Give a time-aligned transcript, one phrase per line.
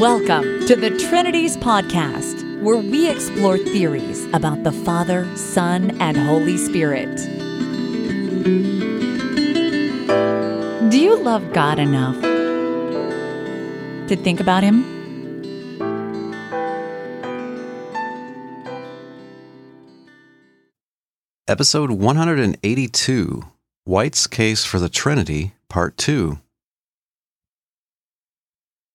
[0.00, 6.58] Welcome to the Trinities Podcast, where we explore theories about the Father, Son, and Holy
[6.58, 7.16] Spirit.
[10.90, 12.20] Do you love God enough
[14.08, 14.84] to think about Him?
[21.48, 23.44] Episode 182
[23.84, 26.38] White's Case for the Trinity, Part 2.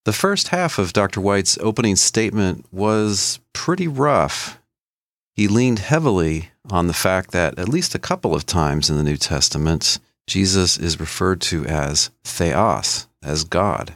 [0.04, 1.22] The first half of Dr.
[1.22, 4.60] White's opening statement was pretty rough.
[5.36, 9.04] He leaned heavily on the fact that at least a couple of times in the
[9.04, 13.96] New Testament, Jesus is referred to as Theos, as God.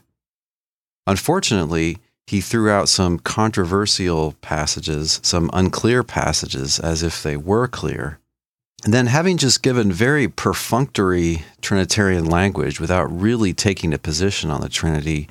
[1.07, 1.97] Unfortunately,
[2.27, 8.19] he threw out some controversial passages, some unclear passages, as if they were clear.
[8.83, 14.61] And then, having just given very perfunctory Trinitarian language without really taking a position on
[14.61, 15.27] the Trinity,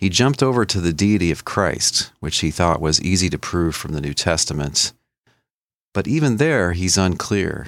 [0.00, 3.76] he jumped over to the deity of Christ, which he thought was easy to prove
[3.76, 4.94] from the New Testament.
[5.92, 7.66] But even there, he's unclear.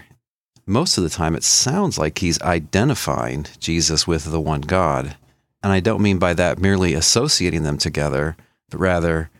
[0.64, 5.16] Most of the time, it sounds like he's identifying Jesus with the one God.
[5.62, 8.34] And I don't mean by that merely associating them together,
[8.70, 9.30] but rather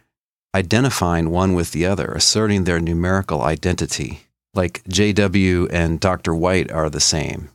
[0.54, 6.34] identifying one with the other, asserting their numerical identity, like JW and Dr.
[6.34, 7.48] White are the same,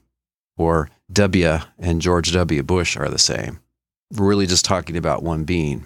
[0.57, 2.63] or W and George W.
[2.63, 3.59] Bush are the same.
[4.15, 5.85] We're really just talking about one being.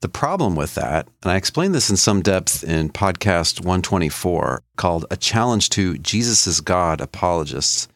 [0.00, 5.04] The problem with that, and I explained this in some depth in podcast 124 called
[5.10, 7.86] A Challenge to Jesus is God Apologists.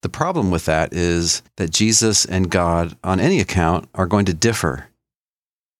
[0.00, 4.34] The problem with that is that Jesus and God, on any account, are going to
[4.34, 4.88] differ.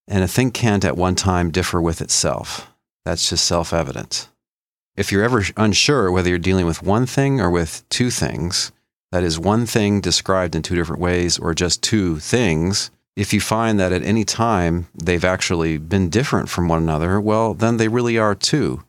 [0.06, 2.70] And a thing can't at one time differ with itself.
[3.06, 4.28] That's just self evident.
[4.96, 8.70] If you're ever unsure whether you're dealing with one thing or with two things,
[9.14, 13.40] that is one thing described in two different ways or just two things, if you
[13.40, 17.86] find that at any time they've actually been different from one another, well, then they
[17.86, 18.82] really are two,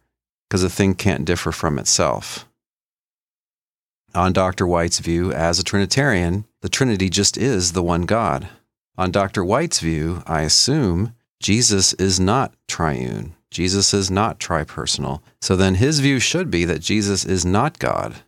[0.49, 2.47] because a thing can't differ from itself.
[4.15, 4.65] On Dr.
[4.65, 8.49] White's view, as a Trinitarian, the Trinity just is the one God.
[8.97, 9.45] On Dr.
[9.45, 13.35] White's view, I assume Jesus is not triune.
[13.51, 15.21] Jesus is not tripersonal.
[15.39, 18.23] So then his view should be that Jesus is not God.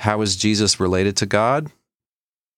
[0.00, 1.70] How is Jesus related to God?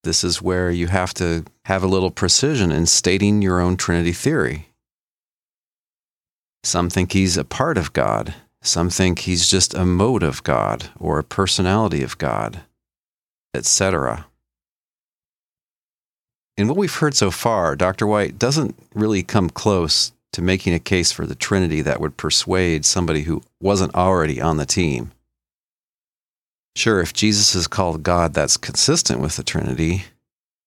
[0.03, 4.13] This is where you have to have a little precision in stating your own Trinity
[4.13, 4.69] theory.
[6.63, 8.33] Some think he's a part of God.
[8.61, 12.61] Some think he's just a mode of God or a personality of God,
[13.53, 14.27] etc.
[16.57, 18.07] In what we've heard so far, Dr.
[18.07, 22.83] White doesn't really come close to making a case for the Trinity that would persuade
[22.83, 25.11] somebody who wasn't already on the team.
[26.77, 30.03] Sure, if Jesus is called God, that's consistent with the Trinity.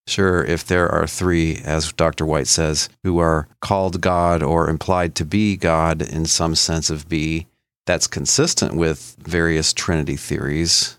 [0.08, 2.26] Sure, if there are three, as Dr.
[2.26, 7.08] White says, who are called God or implied to be God in some sense of
[7.08, 7.46] be,
[7.86, 10.98] that's consistent with various Trinity theories.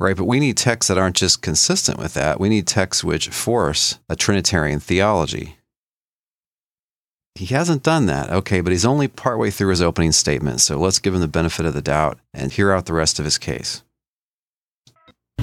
[0.00, 2.40] Right, but we need texts that aren't just consistent with that.
[2.40, 5.54] We need texts which force a Trinitarian theology.
[7.36, 8.28] He hasn't done that.
[8.30, 11.64] Okay, but he's only partway through his opening statement, so let's give him the benefit
[11.64, 13.83] of the doubt and hear out the rest of his case.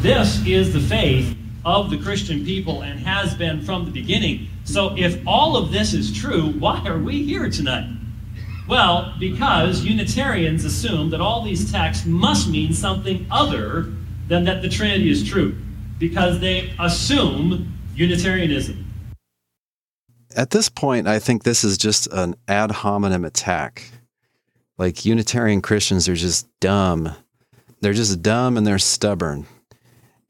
[0.01, 4.47] This is the faith of the Christian people and has been from the beginning.
[4.63, 7.87] So, if all of this is true, why are we here tonight?
[8.67, 13.93] Well, because Unitarians assume that all these texts must mean something other
[14.27, 15.55] than that the Trinity is true,
[15.99, 18.83] because they assume Unitarianism.
[20.35, 23.91] At this point, I think this is just an ad hominem attack.
[24.79, 27.13] Like Unitarian Christians are just dumb.
[27.81, 29.45] They're just dumb and they're stubborn.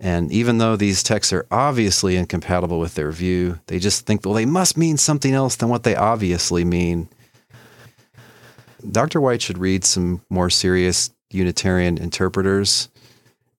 [0.03, 4.34] And even though these texts are obviously incompatible with their view, they just think, well,
[4.34, 7.07] they must mean something else than what they obviously mean.
[8.91, 9.22] Dr.
[9.22, 12.90] White should read some more serious Unitarian interpreters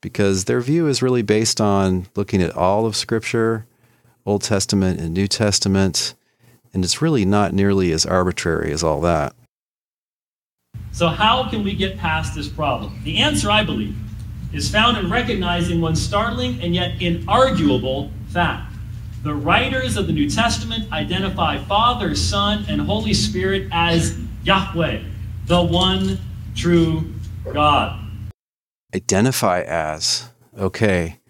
[0.01, 3.65] because their view is really based on looking at all of Scripture,
[4.27, 6.15] Old Testament and New Testament,
[6.75, 9.33] and it's really not nearly as arbitrary as all that.
[10.91, 13.01] So, how can we get past this problem?
[13.05, 13.97] The answer, I believe,
[14.53, 18.75] is found in recognizing one startling and yet inarguable fact.
[19.23, 25.03] The writers of the New Testament identify Father, Son, and Holy Spirit as Yahweh,
[25.47, 26.19] the one
[26.55, 27.13] true
[27.53, 28.01] God.
[28.95, 30.29] Identify as.
[30.59, 31.21] Okay.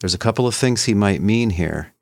[0.00, 1.92] There's a couple of things he might mean here.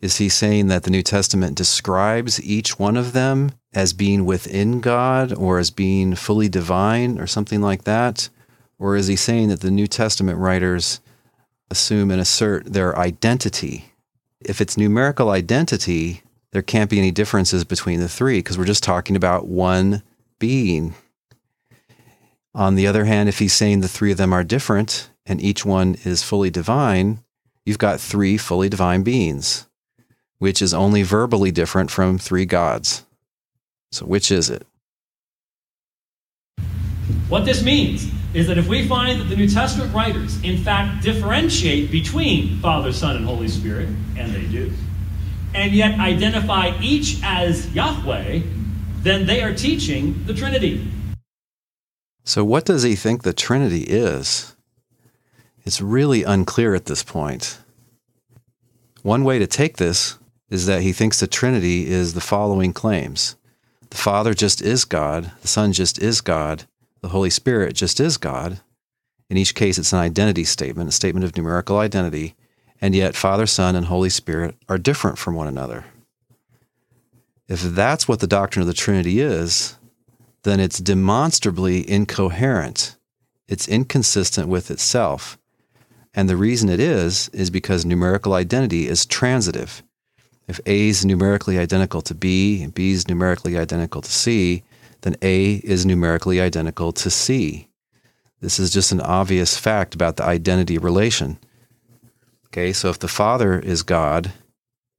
[0.00, 4.80] Is he saying that the New Testament describes each one of them as being within
[4.80, 8.28] God or as being fully divine or something like that?
[8.80, 11.00] Or is he saying that the New Testament writers
[11.70, 13.92] assume and assert their identity?
[14.40, 16.22] If it's numerical identity,
[16.52, 20.02] there can't be any differences between the three because we're just talking about one
[20.38, 20.94] being.
[22.54, 25.64] On the other hand, if he's saying the three of them are different and each
[25.64, 27.22] one is fully divine,
[27.66, 29.68] you've got three fully divine beings,
[30.38, 33.04] which is only verbally different from three gods.
[33.92, 34.66] So, which is it?
[37.30, 41.04] What this means is that if we find that the New Testament writers, in fact,
[41.04, 44.72] differentiate between Father, Son, and Holy Spirit, and they do,
[45.54, 48.40] and yet identify each as Yahweh,
[49.02, 50.90] then they are teaching the Trinity.
[52.24, 54.56] So, what does he think the Trinity is?
[55.64, 57.60] It's really unclear at this point.
[59.02, 60.18] One way to take this
[60.48, 63.36] is that he thinks the Trinity is the following claims
[63.88, 66.66] the Father just is God, the Son just is God,
[67.00, 68.60] the Holy Spirit just is God.
[69.28, 72.34] In each case, it's an identity statement, a statement of numerical identity,
[72.80, 75.84] and yet Father, Son, and Holy Spirit are different from one another.
[77.48, 79.76] If that's what the doctrine of the Trinity is,
[80.42, 82.96] then it's demonstrably incoherent.
[83.48, 85.36] It's inconsistent with itself.
[86.14, 89.82] And the reason it is, is because numerical identity is transitive.
[90.48, 94.64] If A is numerically identical to B and B is numerically identical to C,
[95.02, 97.68] then A is numerically identical to C.
[98.40, 101.38] This is just an obvious fact about the identity relation.
[102.46, 104.32] Okay, so if the Father is God, in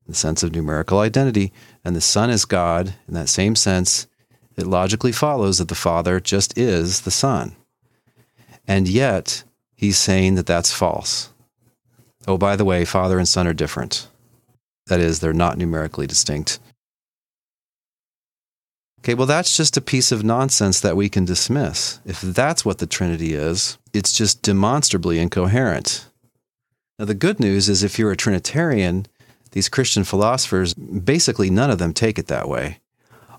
[0.07, 1.51] the sense of numerical identity,
[1.83, 4.07] and the Son is God, in that same sense,
[4.55, 7.55] it logically follows that the Father just is the Son.
[8.67, 9.43] And yet,
[9.75, 11.29] he's saying that that's false.
[12.27, 14.07] Oh, by the way, Father and Son are different.
[14.87, 16.59] That is, they're not numerically distinct.
[19.03, 21.99] Okay, well, that's just a piece of nonsense that we can dismiss.
[22.05, 26.05] If that's what the Trinity is, it's just demonstrably incoherent.
[26.99, 29.07] Now, the good news is if you're a Trinitarian,
[29.53, 32.77] these Christian philosophers, basically none of them take it that way.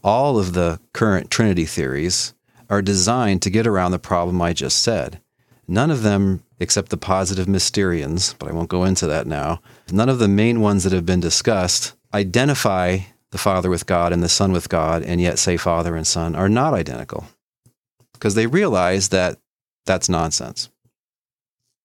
[0.02, 2.34] All of the current Trinity theories
[2.68, 5.20] are designed to get around the problem I just said.
[5.68, 9.62] None of them, except the positive Mysterians, but I won't go into that now,
[9.92, 12.98] none of the main ones that have been discussed identify
[13.32, 16.36] the Father with God and the Son with God, and yet say Father and Son
[16.36, 17.26] are not identical
[18.12, 19.38] because they realize that
[19.84, 20.68] that's nonsense.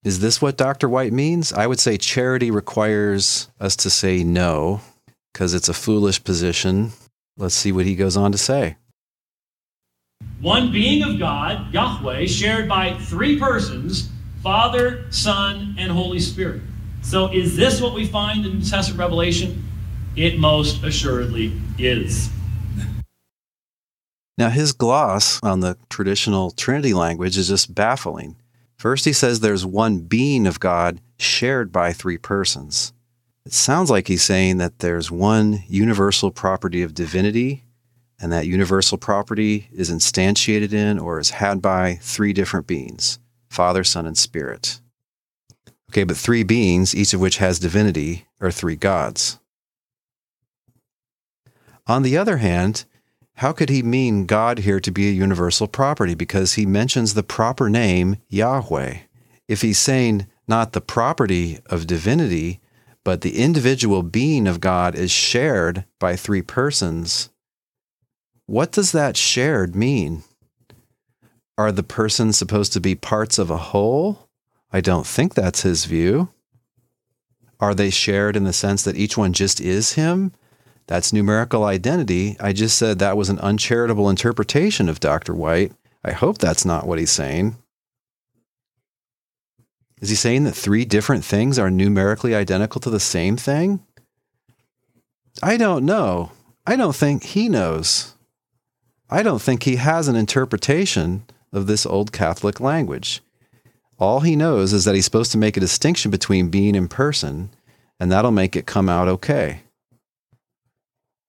[0.04, 0.88] Is this what Dr.
[0.88, 1.52] White means?
[1.52, 4.82] I would say charity requires us to say no
[5.34, 6.92] because it's a foolish position.
[7.38, 8.78] Let's see what he goes on to say.
[10.42, 14.10] One being of God, Yahweh, shared by three persons
[14.44, 16.62] Father, Son, and Holy Spirit.
[17.02, 19.64] So, is this what we find in New Testament Revelation?
[20.18, 22.32] It most assuredly is.
[24.36, 28.36] Now, his gloss on the traditional Trinity language is just baffling.
[28.78, 32.94] First, he says there's one being of God shared by three persons.
[33.46, 37.64] It sounds like he's saying that there's one universal property of divinity,
[38.20, 43.84] and that universal property is instantiated in or is had by three different beings Father,
[43.84, 44.82] Son, and Spirit.
[45.92, 49.40] Okay, but three beings, each of which has divinity, are three gods.
[51.88, 52.86] On the other hand,
[53.36, 56.16] how could he mean God here to be a universal property?
[56.16, 58.98] Because he mentions the proper name Yahweh.
[59.48, 62.60] If he's saying not the property of divinity,
[63.04, 67.30] but the individual being of God is shared by three persons,
[68.48, 70.24] what does that shared mean?
[71.58, 74.28] Are the persons supposed to be parts of a whole?
[74.74, 76.30] I don't think that's his view.
[77.60, 80.34] Are they shared in the sense that each one just is him?
[80.88, 82.38] That's numerical identity.
[82.40, 85.34] I just said that was an uncharitable interpretation of Dr.
[85.34, 85.74] White.
[86.04, 87.58] I hope that's not what he's saying.
[90.00, 93.84] Is he saying that three different things are numerically identical to the same thing?
[95.44, 96.32] I don't know.
[96.66, 98.14] I don't think he knows.
[99.10, 103.22] I don't think he has an interpretation of this old Catholic language.
[104.00, 107.50] All he knows is that he's supposed to make a distinction between being and person,
[108.00, 109.62] and that'll make it come out okay.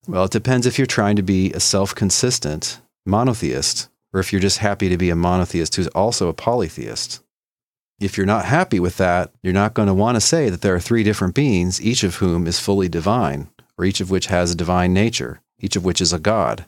[0.09, 4.41] Well, it depends if you're trying to be a self consistent monotheist or if you're
[4.41, 7.23] just happy to be a monotheist who's also a polytheist.
[8.01, 10.75] If you're not happy with that, you're not going to want to say that there
[10.75, 14.51] are three different beings, each of whom is fully divine, or each of which has
[14.51, 16.65] a divine nature, each of which is a God.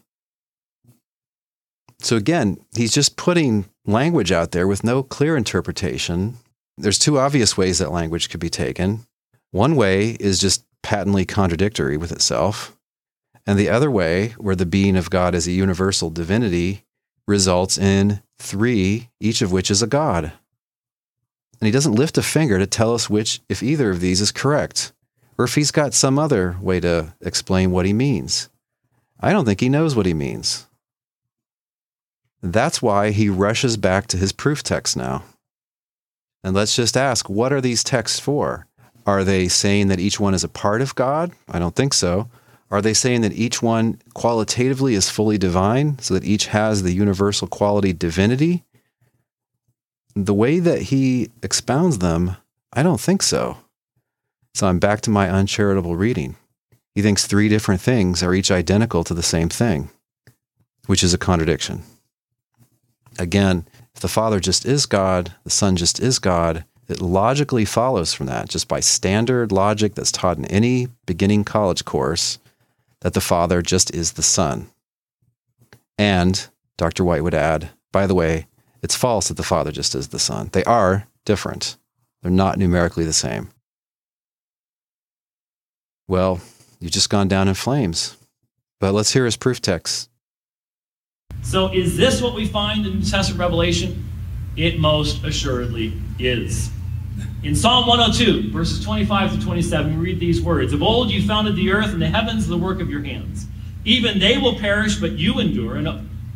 [2.01, 6.37] So again, he's just putting language out there with no clear interpretation.
[6.77, 9.07] There's two obvious ways that language could be taken.
[9.51, 12.77] One way is just patently contradictory with itself.
[13.51, 16.85] And the other way, where the being of God is a universal divinity,
[17.27, 20.27] results in three, each of which is a God.
[21.59, 24.31] And he doesn't lift a finger to tell us which, if either of these is
[24.31, 24.93] correct,
[25.37, 28.51] or if he's got some other way to explain what he means.
[29.19, 30.69] I don't think he knows what he means.
[32.41, 35.25] That's why he rushes back to his proof text now.
[36.45, 38.69] And let's just ask what are these texts for?
[39.07, 41.33] Are they saying that each one is a part of God?
[41.49, 42.31] I don't think so.
[42.71, 46.93] Are they saying that each one qualitatively is fully divine, so that each has the
[46.93, 48.65] universal quality divinity?
[50.15, 52.37] The way that he expounds them,
[52.73, 53.59] I don't think so.
[54.55, 56.37] So I'm back to my uncharitable reading.
[56.95, 59.91] He thinks three different things are each identical to the same thing,
[60.87, 61.83] which is a contradiction.
[63.19, 68.13] Again, if the Father just is God, the Son just is God, it logically follows
[68.13, 72.39] from that, just by standard logic that's taught in any beginning college course,
[73.01, 74.71] that the Father just is the Son.
[75.99, 77.05] And, Dr.
[77.05, 78.47] White would add, by the way,
[78.83, 80.51] it's false that the Father just is the Son.
[80.53, 81.77] They are different,
[82.23, 83.51] they're not numerically the same.
[86.09, 86.41] Well,
[86.81, 88.17] you've just gone down in flames.
[88.81, 90.09] But let's hear his proof text.
[91.43, 94.09] So, is this what we find in the Testament Revelation?
[94.57, 96.71] It most assuredly is.
[97.43, 101.57] In Psalm 102, verses 25 to 27, we read these words Of old you founded
[101.57, 103.47] the earth, and the heavens the work of your hands.
[103.85, 105.89] Even they will perish, but you endure, and,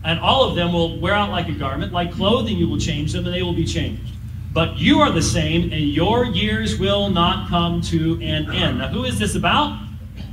[0.05, 1.93] and all of them will wear out like a garment.
[1.93, 4.15] Like clothing, you will change them, and they will be changed.
[4.55, 8.79] But you are the same, and your years will not come to an end.
[8.79, 9.79] Now, who is this about?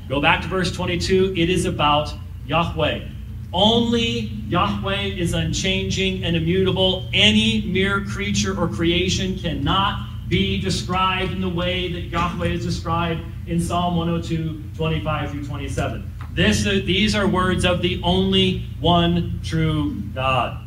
[0.07, 1.33] Go back to verse 22.
[1.35, 2.13] It is about
[2.45, 3.07] Yahweh.
[3.53, 7.09] Only Yahweh is unchanging and immutable.
[7.13, 13.21] Any mere creature or creation cannot be described in the way that Yahweh is described
[13.47, 16.09] in Psalm 102, 25 through 27.
[16.31, 20.57] This, uh, these are words of the only one true God.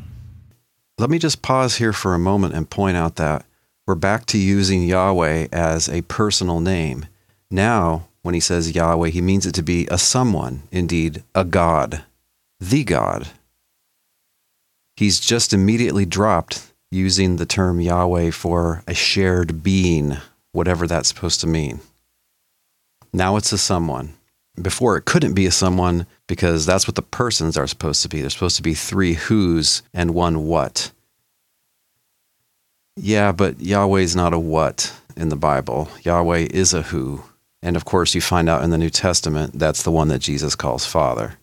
[0.99, 3.47] Let me just pause here for a moment and point out that
[3.87, 7.07] we're back to using Yahweh as a personal name.
[7.51, 12.05] Now, when he says Yahweh, he means it to be a someone, indeed, a God,
[12.61, 13.29] the God.
[14.95, 20.17] He's just immediately dropped using the term Yahweh for a shared being,
[20.53, 21.81] whatever that's supposed to mean.
[23.13, 24.15] Now it's a someone.
[24.61, 28.21] Before it couldn't be a someone because that's what the persons are supposed to be.
[28.21, 30.93] They're supposed to be three who's and one what.
[32.97, 35.89] Yeah, but Yahweh's not a what in the Bible.
[36.03, 37.25] Yahweh is a who.
[37.61, 40.55] And of course, you find out in the New Testament that's the one that Jesus
[40.55, 41.35] calls Father.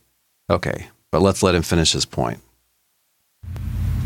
[0.50, 2.40] Okay, but let's let him finish his point.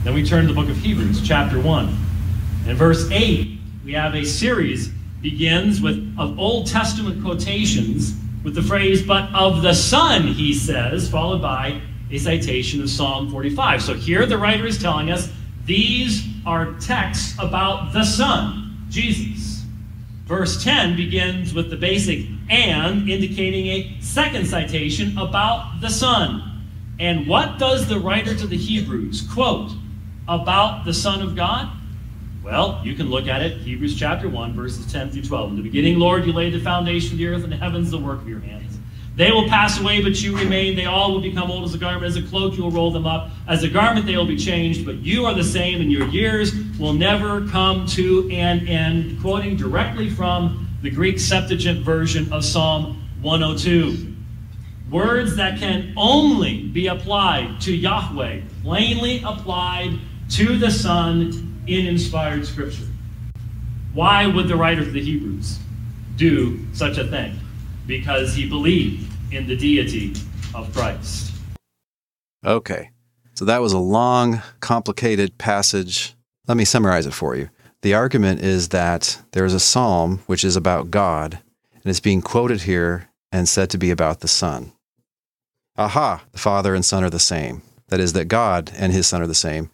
[0.05, 1.97] Then we turn to the book of Hebrews, chapter 1.
[2.67, 4.89] In verse 8, we have a series
[5.23, 11.09] begins with of Old Testament quotations with the phrase, but of the Son, he says,
[11.09, 11.81] followed by
[12.11, 13.81] a citation of Psalm 45.
[13.81, 15.27] So here the writer is telling us
[15.65, 19.63] these are texts about the Son, Jesus.
[20.25, 26.63] Verse 10 begins with the basic and, indicating a second citation about the Son.
[26.99, 29.71] And what does the writer to the Hebrews quote
[30.27, 31.69] about the Son of God?
[32.43, 35.51] Well, you can look at it, Hebrews chapter 1, verses 10 through 12.
[35.51, 37.97] In the beginning, Lord, you laid the foundation of the earth and the heavens, the
[37.97, 38.77] work of your hands.
[39.15, 40.75] They will pass away, but you remain.
[40.75, 42.03] They all will become old as a garment.
[42.03, 43.31] As a cloak, you will roll them up.
[43.47, 46.53] As a garment, they will be changed, but you are the same, and your years
[46.77, 49.21] will never come to an end.
[49.21, 54.13] Quoting directly from the Greek Septuagint version of Psalm 102.
[54.91, 59.97] Words that can only be applied to Yahweh, plainly applied
[60.31, 62.87] to the Son in inspired Scripture.
[63.93, 65.59] Why would the writer of the Hebrews
[66.17, 67.39] do such a thing?
[67.87, 70.13] Because he believed in the deity
[70.53, 71.33] of Christ.
[72.45, 72.91] Okay,
[73.33, 76.13] so that was a long, complicated passage.
[76.47, 77.49] Let me summarize it for you.
[77.81, 81.39] The argument is that there is a psalm which is about God,
[81.73, 84.73] and it's being quoted here and said to be about the Son.
[85.77, 87.61] Aha, the Father and Son are the same.
[87.89, 89.69] That is, that God and his Son are the same.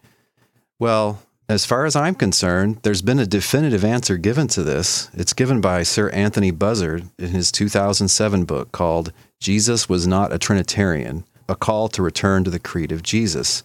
[0.82, 5.12] Well, as far as I'm concerned, there's been a definitive answer given to this.
[5.14, 10.40] It's given by Sir Anthony Buzzard in his 2007 book called Jesus Was Not a
[10.40, 13.62] Trinitarian A Call to Return to the Creed of Jesus.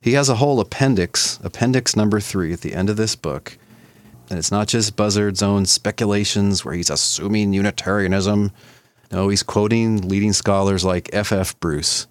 [0.00, 3.56] He has a whole appendix, appendix number three, at the end of this book.
[4.28, 8.50] And it's not just Buzzard's own speculations where he's assuming Unitarianism.
[9.12, 11.30] No, he's quoting leading scholars like F.
[11.30, 11.60] F.
[11.60, 12.08] Bruce.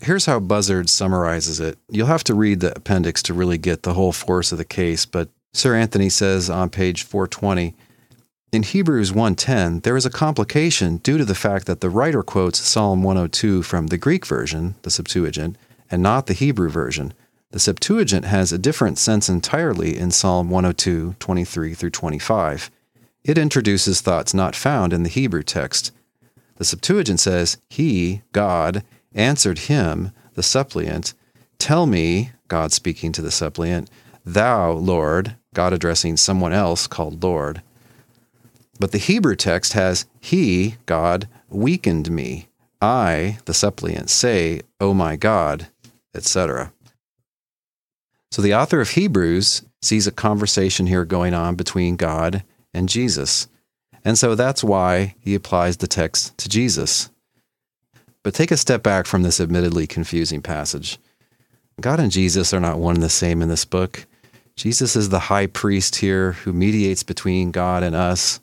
[0.00, 1.78] Here's how Buzzard summarizes it.
[1.88, 5.04] You'll have to read the appendix to really get the whole force of the case,
[5.06, 7.74] but Sir Anthony says on page 420
[8.50, 12.58] in Hebrews 1:10 there is a complication due to the fact that the writer quotes
[12.58, 15.56] Psalm 102 from the Greek version, the Septuagint,
[15.90, 17.12] and not the Hebrew version.
[17.50, 22.70] The Septuagint has a different sense entirely in Psalm 102, 23 through 25.
[23.24, 25.92] it introduces thoughts not found in the Hebrew text.
[26.56, 28.82] The Septuagint says, He, God,
[29.14, 31.14] answered him, the suppliant,
[31.58, 33.90] Tell me, God speaking to the suppliant,
[34.24, 37.62] Thou, Lord, God addressing someone else called Lord.
[38.78, 42.48] But the Hebrew text has, He, God, weakened me.
[42.80, 45.68] I, the suppliant, say, O my God,
[46.14, 46.72] etc.
[48.30, 53.48] So the author of Hebrews sees a conversation here going on between God and Jesus.
[54.04, 57.10] And so that's why he applies the text to Jesus.
[58.28, 60.98] But take a step back from this admittedly confusing passage.
[61.80, 64.04] God and Jesus are not one and the same in this book.
[64.54, 68.38] Jesus is the high priest here who mediates between God and us.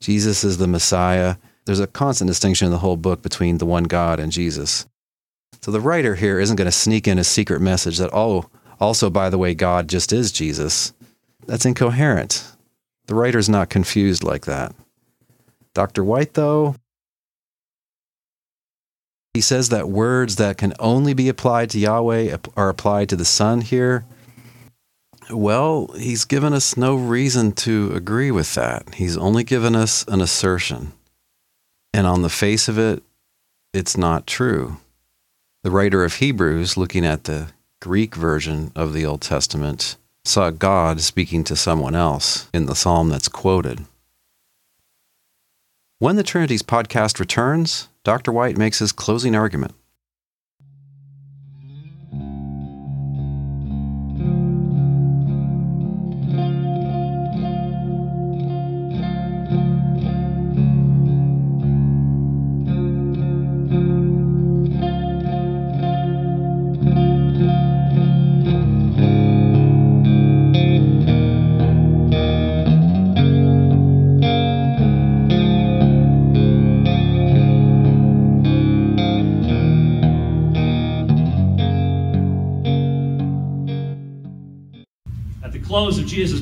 [0.00, 1.36] Jesus is the Messiah.
[1.66, 4.86] There's a constant distinction in the whole book between the one God and Jesus.
[5.60, 8.50] So the writer here isn't going to sneak in a secret message that, oh,
[8.80, 10.92] also, by the way, God just is Jesus.
[11.46, 12.44] That's incoherent.
[13.06, 14.74] The writer's not confused like that.
[15.74, 16.02] Dr.
[16.02, 16.74] White, though,
[19.34, 23.24] he says that words that can only be applied to Yahweh are applied to the
[23.24, 24.04] Son here.
[25.30, 28.94] Well, he's given us no reason to agree with that.
[28.94, 30.92] He's only given us an assertion.
[31.94, 33.02] And on the face of it,
[33.72, 34.76] it's not true.
[35.62, 37.48] The writer of Hebrews, looking at the
[37.80, 43.08] Greek version of the Old Testament, saw God speaking to someone else in the psalm
[43.08, 43.86] that's quoted.
[46.02, 48.32] When the Trinities podcast returns, Dr.
[48.32, 49.72] White makes his closing argument.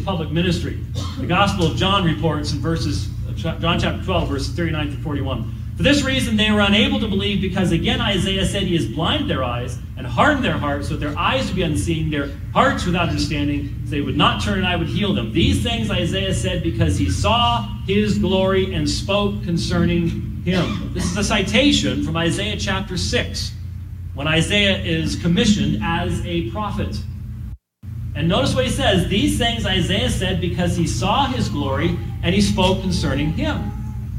[0.05, 0.79] Public ministry.
[1.19, 5.55] The Gospel of John reports in verses, uh, John chapter 12, verses 39 to 41.
[5.77, 9.29] For this reason, they were unable to believe because again Isaiah said, He has blinded
[9.29, 12.85] their eyes and hardened their hearts, so that their eyes would be unseen, their hearts
[12.85, 15.33] without understanding, so they would not turn and I would heal them.
[15.33, 20.93] These things Isaiah said because he saw his glory and spoke concerning him.
[20.95, 23.53] This is a citation from Isaiah chapter 6,
[24.15, 26.99] when Isaiah is commissioned as a prophet.
[28.15, 32.35] And notice what he says These things Isaiah said because he saw his glory and
[32.35, 33.73] he spoke concerning him.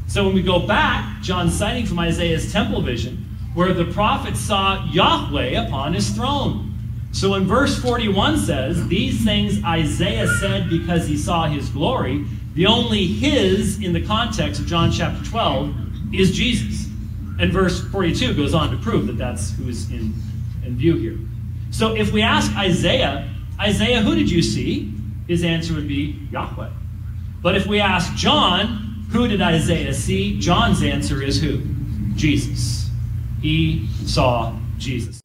[0.08, 3.24] So when we go back, John citing from Isaiah's temple vision,
[3.54, 6.72] where the prophet saw Yahweh upon his throne.
[7.12, 12.24] So in verse 41 says, These things Isaiah said because he saw his glory.
[12.54, 16.90] The only his in the context of John chapter 12 is Jesus.
[17.38, 20.14] And verse 42 goes on to prove that that's who is in,
[20.64, 21.18] in view here.
[21.70, 23.31] So if we ask Isaiah,
[23.62, 24.92] Isaiah, who did you see?
[25.28, 26.70] His answer would be Yahweh.
[27.40, 30.36] But if we ask John, who did Isaiah see?
[30.40, 31.62] John's answer is who?
[32.16, 32.90] Jesus.
[33.40, 35.20] He saw Jesus.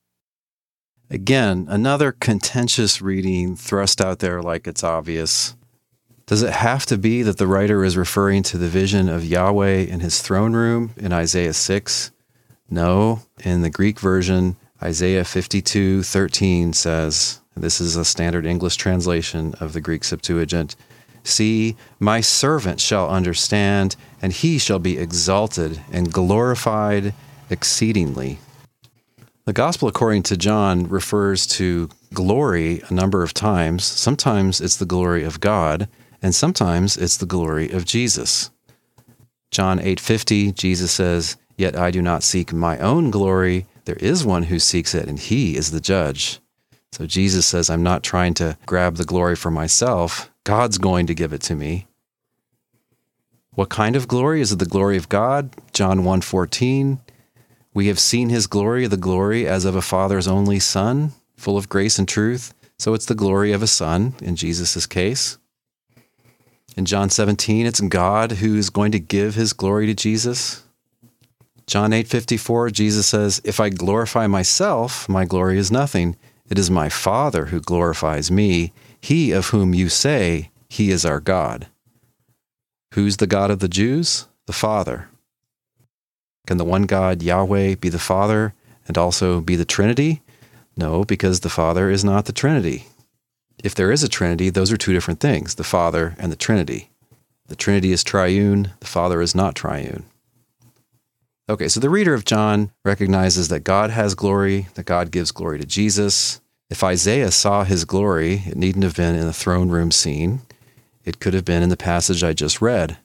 [1.10, 5.56] Again, another contentious reading thrust out there like it's obvious.
[6.28, 9.78] Does it have to be that the writer is referring to the vision of Yahweh
[9.78, 12.12] in his throne room in Isaiah 6?
[12.70, 13.22] No.
[13.44, 19.74] In the Greek version, Isaiah 52 13 says, this is a standard English translation of
[19.74, 20.76] the Greek Septuagint.
[21.24, 27.14] See, my servant shall understand, and he shall be exalted and glorified
[27.50, 28.40] exceedingly.
[29.46, 33.84] The Gospel according to John refers to glory a number of times.
[33.84, 35.88] Sometimes it's the glory of God,
[36.22, 38.50] and sometimes it's the glory of Jesus.
[39.52, 44.44] John 8:50, Jesus says, "Yet I do not seek my own glory, there is one
[44.44, 46.40] who seeks it, and he is the judge."
[46.98, 50.32] So Jesus says, I'm not trying to grab the glory for myself.
[50.46, 51.86] God's going to give it to me.
[53.52, 54.42] What kind of glory?
[54.42, 55.54] Is it the glory of God?
[55.74, 57.00] John 1:14.
[57.72, 61.70] We have seen his glory, the glory as of a father's only son, full of
[61.70, 62.56] grace and truth.
[62.80, 65.38] So it's the glory of a son in Jesus' case.
[66.76, 70.64] In John 17, it's God who is going to give his glory to Jesus.
[71.68, 76.16] John 8:54, Jesus says, "If I glorify myself, my glory is nothing.
[76.50, 81.20] It is my Father who glorifies me, he of whom you say, He is our
[81.20, 81.68] God.
[82.94, 84.28] Who's the God of the Jews?
[84.46, 85.10] The Father.
[86.46, 88.54] Can the one God, Yahweh, be the Father
[88.88, 90.22] and also be the Trinity?
[90.78, 92.88] No, because the Father is not the Trinity.
[93.64, 96.90] If there is a Trinity, those are two different things the Father and the Trinity.
[97.48, 100.06] The Trinity is triune, the Father is not triune.
[101.50, 105.60] Okay, so the reader of John recognizes that God has glory, that God gives glory
[105.60, 106.42] to Jesus.
[106.70, 110.42] If Isaiah saw his glory, it needn't have been in the throne room scene.
[111.06, 112.98] It could have been in the passage I just read.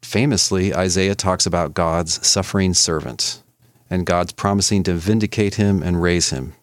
[0.00, 3.42] Famously, Isaiah talks about God's suffering servant
[3.90, 6.54] and God's promising to vindicate him and raise him,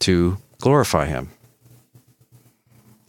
[0.00, 1.30] to glorify him.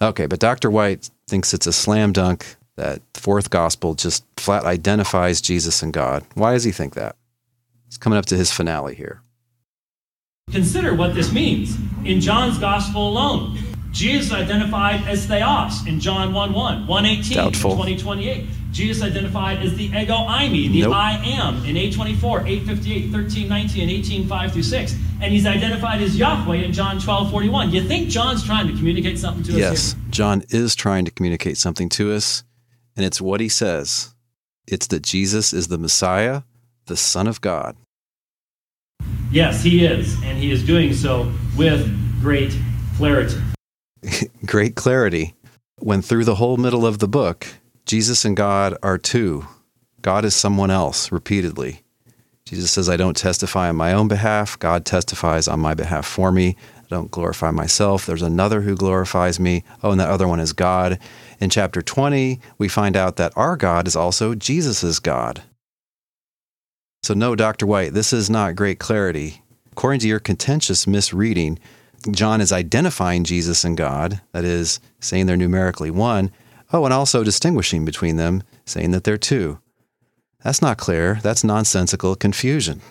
[0.01, 0.71] Okay, but Dr.
[0.71, 6.23] White thinks it's a slam dunk that fourth gospel just flat identifies Jesus and God.
[6.35, 7.17] Why does he think that?
[7.93, 9.21] It's coming up to his finale here.
[10.51, 11.77] Consider what this means.
[12.03, 13.55] In John's gospel alone,
[13.91, 17.75] Jesus identified as Theos in John 1 1, 118, Doubtful.
[17.75, 18.45] 20, 28.
[18.71, 20.95] Jesus identified as the ego eimi, the Nope.
[20.95, 24.95] I am, in 824, 858, 13, 19, and 18, 5 through 6.
[25.21, 27.69] And he's identified as Yahweh in John 12, 41.
[27.69, 29.95] You think John's trying to communicate something to us Yes.
[30.09, 32.43] John is trying to communicate something to us,
[32.97, 34.15] and it's what he says
[34.65, 36.41] it's that Jesus is the Messiah,
[36.87, 37.77] the Son of God.
[39.31, 40.21] Yes, he is.
[40.23, 41.89] And he is doing so with
[42.21, 42.57] great
[42.97, 43.37] clarity.
[44.45, 45.33] Great clarity.
[45.79, 47.47] When through the whole middle of the book,
[47.85, 49.47] Jesus and God are two.
[50.01, 51.81] God is someone else repeatedly.
[52.45, 54.59] Jesus says, I don't testify on my own behalf.
[54.59, 56.57] God testifies on my behalf for me.
[56.77, 58.05] I don't glorify myself.
[58.05, 59.63] There's another who glorifies me.
[59.81, 60.99] Oh, and that other one is God.
[61.39, 65.41] In chapter 20, we find out that our God is also Jesus' God.
[67.03, 67.67] So, no, Dr.
[67.67, 69.43] White, this is not great clarity.
[69.73, 71.59] According to your contentious misreading,
[72.09, 76.31] John is identifying Jesus and God, that is, saying they're numerically one.
[76.71, 79.59] Oh, and also distinguishing between them, saying that they're two.
[80.45, 81.19] That's not clear.
[81.21, 82.81] That's nonsensical confusion.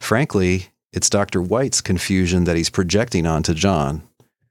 [0.00, 1.40] Frankly, it's Dr.
[1.40, 4.02] White's confusion that he's projecting onto John.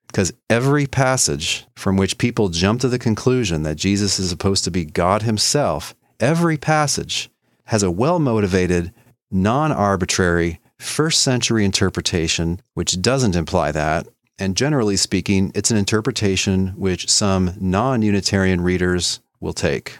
[0.07, 4.71] Because every passage from which people jump to the conclusion that Jesus is supposed to
[4.71, 7.29] be God himself, every passage
[7.67, 8.91] has a well motivated,
[9.31, 14.07] non arbitrary, first century interpretation which doesn't imply that.
[14.39, 19.99] And generally speaking, it's an interpretation which some non Unitarian readers will take.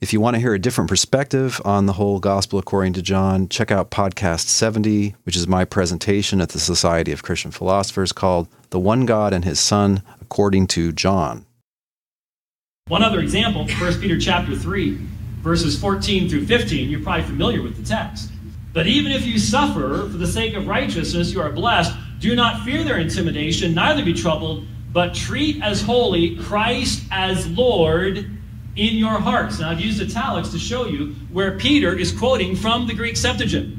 [0.00, 3.48] If you want to hear a different perspective on the whole gospel according to John,
[3.48, 8.48] check out podcast 70, which is my presentation at the Society of Christian Philosophers called
[8.68, 11.46] The One God and His Son According to John.
[12.88, 14.98] One other example, 1 Peter chapter 3,
[15.44, 16.90] verses 14 through 15.
[16.90, 18.30] You're probably familiar with the text.
[18.72, 21.92] But even if you suffer for the sake of righteousness, you are blessed.
[22.18, 28.18] Do not fear their intimidation, neither be troubled, but treat as holy Christ as Lord
[28.76, 29.60] in your hearts.
[29.60, 33.76] Now, I've used italics to show you where Peter is quoting from the Greek Septuagint.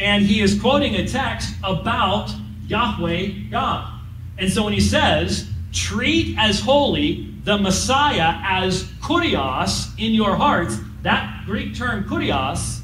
[0.00, 2.30] And he is quoting a text about
[2.66, 4.00] Yahweh God.
[4.36, 10.78] And so when he says, treat as holy the Messiah as kurios in your hearts,
[11.02, 12.80] that Greek term kurios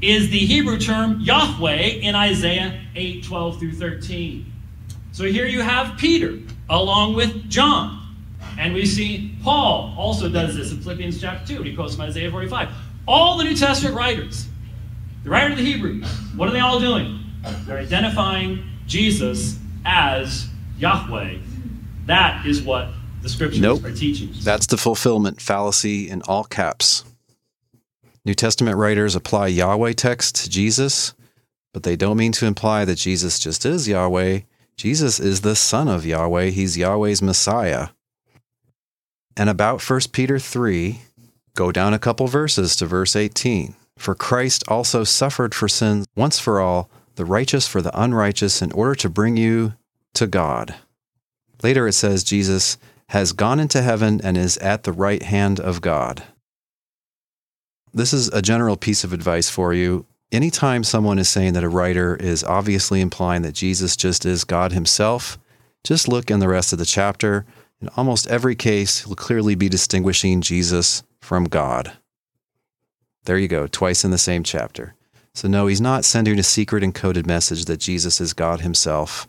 [0.00, 4.52] is the Hebrew term Yahweh in Isaiah 8 12 through 13.
[5.10, 6.38] So here you have Peter
[6.70, 8.06] along with John.
[8.56, 11.64] And we see Paul also does this in Philippians chapter 2.
[11.64, 12.68] He quotes from Isaiah 45.
[13.08, 14.46] All the New Testament writers,
[15.24, 17.18] the writer of the Hebrews, what are they all doing?
[17.66, 20.46] They're identifying Jesus as
[20.78, 21.38] Yahweh.
[22.06, 22.90] That is what
[23.24, 23.84] the scriptures Nope.
[23.84, 24.30] are teaching.
[24.30, 24.44] us.
[24.44, 27.04] That's the fulfillment fallacy in all caps.
[28.24, 31.14] New Testament writers apply Yahweh text to Jesus,
[31.72, 34.40] but they don't mean to imply that Jesus just is Yahweh.
[34.76, 37.88] Jesus is the Son of Yahweh, He's Yahweh's Messiah.
[39.36, 41.00] And about 1 Peter 3,
[41.54, 43.74] go down a couple verses to verse 18.
[43.98, 48.70] For Christ also suffered for sins once for all, the righteous for the unrighteous, in
[48.72, 49.74] order to bring you
[50.14, 50.74] to God.
[51.62, 52.76] Later it says Jesus
[53.08, 56.22] has gone into heaven and is at the right hand of God.
[57.92, 60.06] This is a general piece of advice for you.
[60.32, 64.72] Anytime someone is saying that a writer is obviously implying that Jesus just is God
[64.72, 65.38] himself,
[65.84, 67.46] just look in the rest of the chapter.
[67.80, 71.92] In almost every case, he'll clearly be distinguishing Jesus from God.
[73.26, 74.94] There you go, twice in the same chapter.
[75.34, 79.26] So, no, he's not sending a secret encoded message that Jesus is God himself.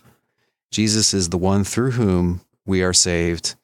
[0.72, 3.56] Jesus is the one through whom we are saved.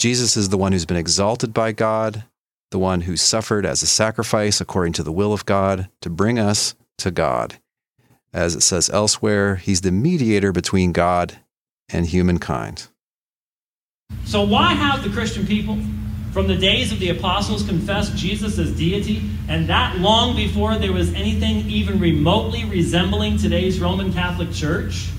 [0.00, 2.24] Jesus is the one who's been exalted by God,
[2.70, 6.38] the one who suffered as a sacrifice according to the will of God to bring
[6.38, 7.60] us to God.
[8.32, 11.40] As it says elsewhere, he's the mediator between God
[11.90, 12.88] and humankind.
[14.24, 15.76] So, why have the Christian people
[16.32, 20.94] from the days of the apostles confessed Jesus as deity, and that long before there
[20.94, 25.10] was anything even remotely resembling today's Roman Catholic Church?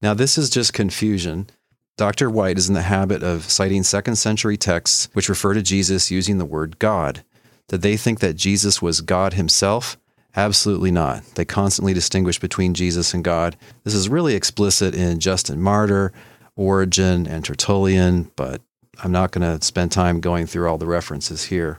[0.00, 1.50] Now, this is just confusion.
[1.96, 2.28] Dr.
[2.28, 6.38] White is in the habit of citing second century texts which refer to Jesus using
[6.38, 7.24] the word God.
[7.68, 9.96] Did they think that Jesus was God himself?
[10.36, 11.24] Absolutely not.
[11.36, 13.56] They constantly distinguish between Jesus and God.
[13.84, 16.12] This is really explicit in Justin Martyr,
[16.56, 18.60] Origen, and Tertullian, but
[19.02, 21.78] I'm not going to spend time going through all the references here.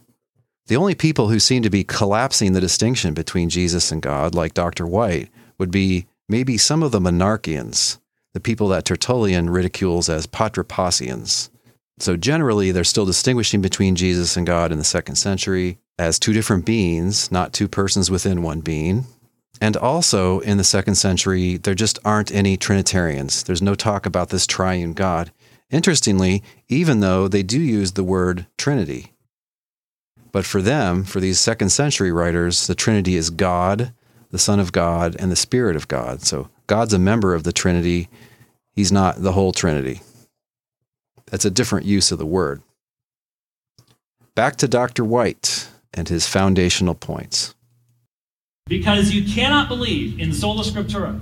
[0.68, 4.54] The only people who seem to be collapsing the distinction between Jesus and God, like
[4.54, 4.88] Dr.
[4.88, 8.00] White, would be maybe some of the monarchians,
[8.36, 11.50] the people that Tertullian ridicules as patripassians.
[12.00, 16.34] So generally, they're still distinguishing between Jesus and God in the second century as two
[16.34, 19.06] different beings, not two persons within one being.
[19.62, 23.42] And also in the second century, there just aren't any Trinitarians.
[23.44, 25.32] There's no talk about this triune God.
[25.72, 29.14] Interestingly, even though they do use the word Trinity.
[30.34, 33.94] But for them, for these second century writers, the Trinity is God,
[34.36, 36.22] the Son of God, and the Spirit of God.
[36.22, 38.10] So God's a member of the Trinity.
[38.74, 40.02] He's not the whole Trinity.
[41.28, 42.62] That's a different use of the word.
[44.36, 45.06] Back to Dr.
[45.06, 47.56] White and his foundational points.
[48.66, 51.18] Because you cannot believe in sola scriptura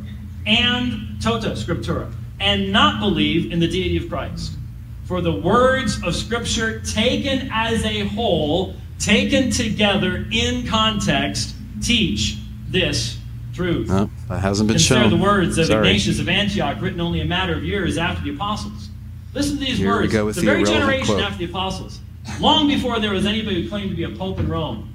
[0.47, 4.53] and tota scriptura and not believe in the deity of Christ.
[5.03, 12.37] For the words of Scripture taken as a whole, taken together in context, teach
[12.73, 13.17] this
[13.53, 13.87] truth.
[13.87, 15.09] No, that hasn't been Consider shown.
[15.11, 15.87] the words of Sorry.
[15.87, 18.89] Ignatius of Antioch, written only a matter of years after the apostles.
[19.33, 20.11] Listen to these Here we words.
[20.13, 21.21] go with the the very generation quote.
[21.21, 21.99] after the apostles,
[22.39, 24.89] long before there was anybody who claimed to be a pope in Rome.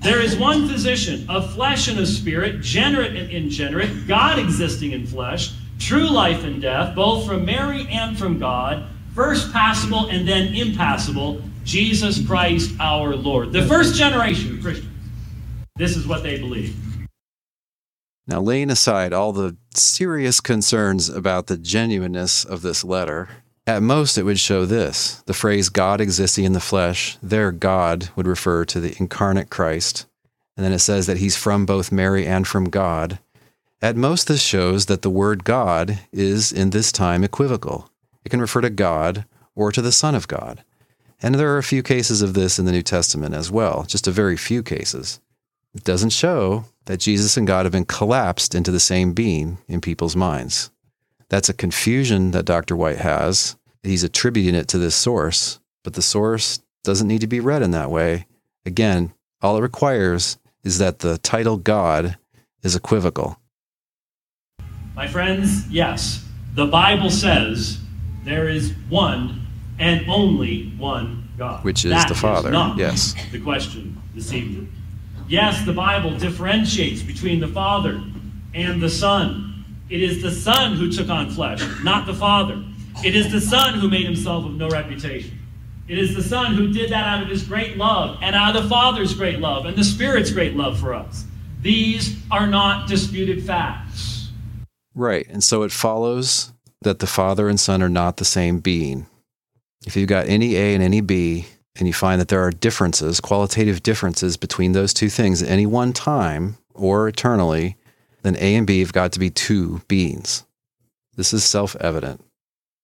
[0.00, 5.06] There is one physician of flesh and of spirit, generate and ingenerate, God existing in
[5.06, 8.84] flesh, true life and death, both from Mary and from God,
[9.14, 13.52] first passible and then impassible, Jesus Christ our Lord.
[13.52, 14.90] The first generation of Christians.
[15.76, 16.76] This is what they believe.
[18.26, 23.28] Now, laying aside all the serious concerns about the genuineness of this letter,
[23.66, 28.08] at most it would show this the phrase God existing in the flesh, their God
[28.16, 30.06] would refer to the incarnate Christ.
[30.56, 33.18] And then it says that he's from both Mary and from God.
[33.82, 37.90] At most, this shows that the word God is in this time equivocal.
[38.24, 40.62] It can refer to God or to the Son of God.
[41.20, 44.06] And there are a few cases of this in the New Testament as well, just
[44.06, 45.20] a very few cases.
[45.74, 49.80] It doesn't show that Jesus and God have been collapsed into the same being in
[49.80, 50.70] people's minds.
[51.28, 52.76] That's a confusion that Dr.
[52.76, 53.56] White has.
[53.82, 57.70] He's attributing it to this source, but the source doesn't need to be read in
[57.72, 58.26] that way.
[58.66, 62.16] Again, all it requires is that the title God
[62.62, 63.38] is equivocal.
[64.94, 67.78] My friends, yes, the Bible says
[68.24, 69.46] there is one
[69.78, 71.64] and only one God.
[71.64, 73.14] Which is That the Father, not yes.
[73.32, 74.72] The question this evening.
[75.26, 78.02] Yes, the Bible differentiates between the Father
[78.52, 79.64] and the Son.
[79.88, 82.62] It is the Son who took on flesh, not the Father.
[83.04, 85.38] It is the Son who made himself of no reputation.
[85.88, 88.62] It is the Son who did that out of his great love and out of
[88.62, 91.24] the Father's great love and the Spirit's great love for us.
[91.60, 94.30] These are not disputed facts.
[94.94, 95.26] Right.
[95.28, 99.06] And so it follows that the Father and Son are not the same being.
[99.86, 103.20] If you've got any A and any B, and you find that there are differences,
[103.20, 107.76] qualitative differences between those two things at any one time or eternally,
[108.22, 110.44] then A and B have got to be two beings.
[111.16, 112.24] This is self evident.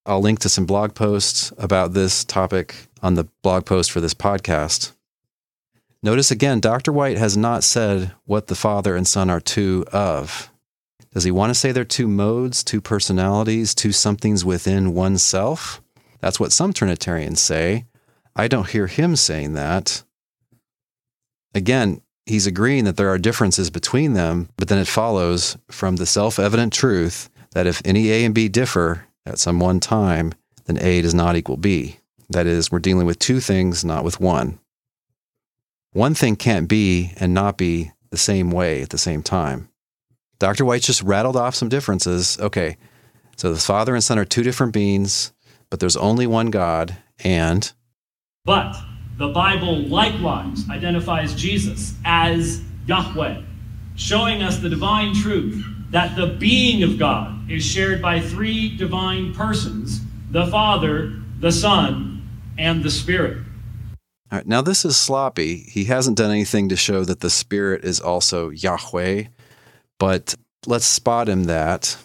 [0.07, 4.15] I'll link to some blog posts about this topic on the blog post for this
[4.15, 4.93] podcast.
[6.03, 6.93] Notice again, Dr.
[6.93, 10.51] White has not said what the Father and Son are two of.
[11.13, 15.83] Does he want to say they're two modes, two personalities, two somethings within oneself?
[16.21, 17.85] That's what some Trinitarians say.
[18.37, 20.03] I don't hear him saying that.
[21.55, 26.07] Again, he's agreeing that there are differences between them, but then it follows from the
[26.07, 30.33] self evident truth that if any A and B differ at some one time,
[30.67, 31.99] then A does not equal B.
[32.29, 34.61] That is, we're dealing with two things, not with one.
[35.93, 39.69] One thing can't be and not be the same way at the same time.
[40.39, 40.65] Dr.
[40.65, 42.39] White just rattled off some differences.
[42.41, 42.77] Okay,
[43.37, 45.33] so the Father and Son are two different beings,
[45.69, 47.73] but there's only one God, and
[48.45, 48.75] But
[49.19, 53.43] the Bible likewise identifies Jesus as Yahweh,
[53.97, 59.35] showing us the divine truth that the being of God is shared by three divine
[59.35, 60.01] persons
[60.31, 62.27] the Father, the Son,
[62.57, 63.39] and the Spirit.
[64.31, 65.57] All right, now this is sloppy.
[65.57, 69.25] He hasn't done anything to show that the Spirit is also Yahweh,
[69.99, 71.97] but let's spot him that.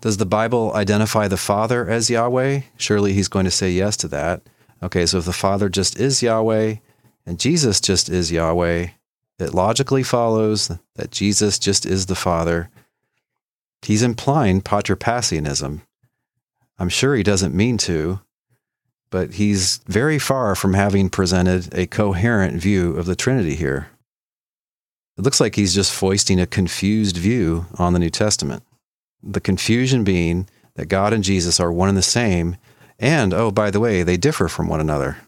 [0.00, 2.62] Does the Bible identify the Father as Yahweh?
[2.76, 4.42] Surely he's going to say yes to that.
[4.82, 6.76] Okay, so if the Father just is Yahweh
[7.26, 8.88] and Jesus just is Yahweh,
[9.38, 12.70] it logically follows that Jesus just is the Father.
[13.82, 15.82] He's implying patripassianism.
[16.78, 18.20] I'm sure he doesn't mean to,
[19.10, 23.88] but he's very far from having presented a coherent view of the Trinity here.
[25.16, 28.62] It looks like he's just foisting a confused view on the New Testament.
[29.22, 32.56] The confusion being that God and Jesus are one and the same,
[32.98, 35.18] and, oh, by the way, they differ from one another.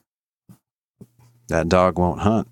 [1.49, 2.49] That dog won't hunt.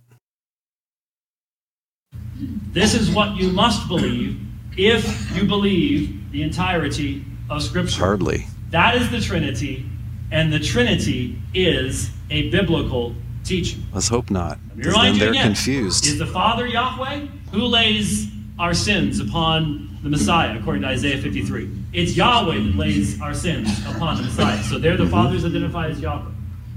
[2.73, 4.41] This is what you must believe
[4.77, 8.01] if you believe the entirety of Scripture.
[8.01, 8.47] Hardly.
[8.71, 9.87] That is the Trinity,
[10.31, 13.83] and the Trinity is a biblical teaching.
[13.93, 14.59] Let's hope not.
[14.69, 15.47] Let me 'cause remind then they're again.
[15.47, 16.07] confused.
[16.07, 17.27] Is the Father Yahweh?
[17.53, 18.29] Who lays
[18.59, 21.69] our sins upon the Messiah, according to Isaiah 53?
[21.93, 24.63] It's Yahweh that lays our sins upon the Messiah.
[24.63, 25.13] So there the Mm-hmm.
[25.13, 26.31] Father's identified as Yahweh.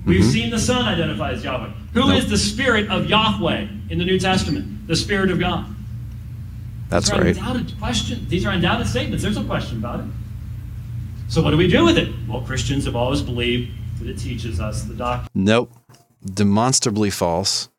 [0.06, 1.69] We've seen the Son identified as Yahweh.
[1.93, 2.30] Who is Nope.
[2.32, 4.88] the Spirit of Yahweh in the New Testament?
[4.88, 5.65] The Spirit of God.
[6.89, 7.38] That's These are right.
[7.38, 8.26] undoubted question.
[8.28, 9.24] These are undoubted statements.
[9.24, 10.06] There's no question about it.
[11.28, 12.10] So what do we do with it?
[12.28, 15.30] Well, Christians have always believed that it teaches us the doctrine.
[15.36, 15.71] Nope.
[16.26, 17.69] Demonstrably false.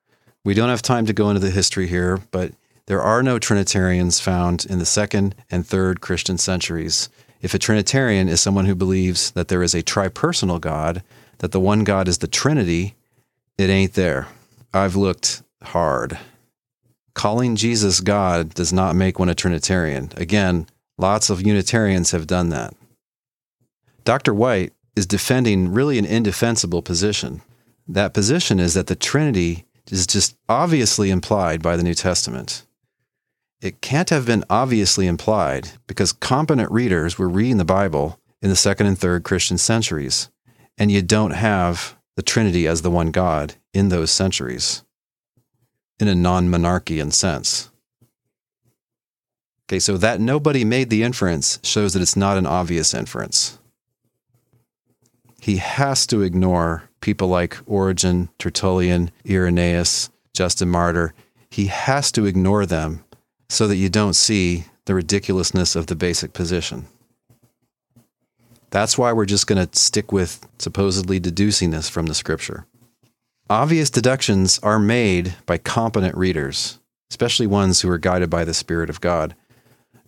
[0.45, 2.53] We don't have time to go into the history here, but
[2.87, 7.09] there are no Trinitarians found in the second and third Christian centuries.
[7.40, 11.03] If a Trinitarian is someone who believes that there is a tripersonal God,
[11.38, 12.95] that the one God is the Trinity,
[13.59, 14.29] it ain't there.
[14.73, 16.18] I've looked hard.
[17.14, 20.11] Calling Jesus God does not make one a Trinitarian.
[20.16, 20.66] Again,
[20.99, 22.75] lots of Unitarians have done that.
[24.05, 24.35] Dr.
[24.35, 27.42] White is defending really an indefensible position.
[27.87, 32.64] That position is that the Trinity is just obviously implied by the New Testament.
[33.62, 38.57] It can't have been obviously implied because competent readers were reading the Bible in the
[38.57, 40.29] second and third Christian centuries,
[40.77, 44.83] and you don't have the Trinity as the one God in those centuries
[45.98, 47.70] in a non monarchian sense.
[49.66, 53.59] Okay, so that nobody made the inference shows that it's not an obvious inference
[55.42, 61.14] he has to ignore people like Origen, Tertullian, Irenaeus, Justin Martyr.
[61.51, 63.05] He has to ignore them
[63.52, 66.86] so that you don't see the ridiculousness of the basic position.
[68.70, 72.64] That's why we're just going to stick with supposedly deducing this from the scripture.
[73.50, 76.78] Obvious deductions are made by competent readers,
[77.10, 79.36] especially ones who are guided by the Spirit of God.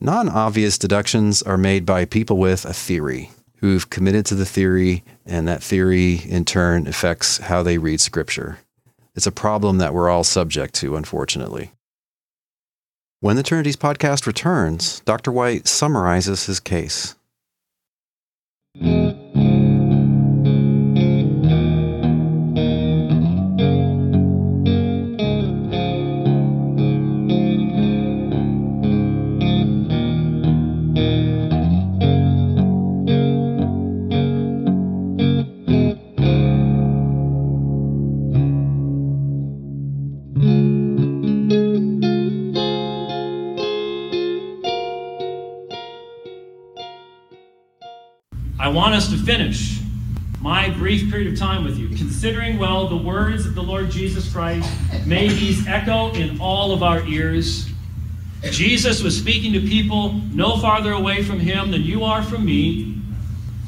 [0.00, 5.04] Non obvious deductions are made by people with a theory who've committed to the theory,
[5.26, 8.58] and that theory in turn affects how they read scripture.
[9.14, 11.72] It's a problem that we're all subject to, unfortunately.
[13.24, 15.32] When the Trinities podcast returns, Dr.
[15.32, 17.14] White summarizes his case.
[51.24, 54.70] Period of time with you, considering well the words of the Lord Jesus Christ.
[55.06, 57.66] May these echo in all of our ears.
[58.42, 62.98] Jesus was speaking to people no farther away from him than you are from me.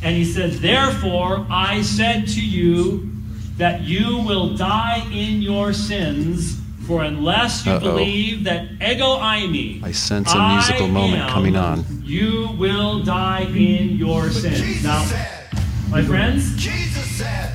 [0.03, 3.11] And he said, Therefore, I said to you
[3.57, 7.81] that you will die in your sins, for unless you Uh-oh.
[7.81, 11.87] believe that ego eimi, I sense a musical moment am, coming on.
[12.05, 14.85] You will die in your sins.
[14.85, 15.01] Now,
[15.88, 16.86] my friends, Jesus
[17.16, 17.55] said.